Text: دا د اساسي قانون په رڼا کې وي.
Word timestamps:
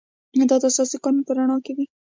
دا 0.49 0.55
د 0.61 0.63
اساسي 0.71 0.97
قانون 1.03 1.23
په 1.25 1.31
رڼا 1.37 1.57
کې 1.65 1.71
وي. 1.77 1.85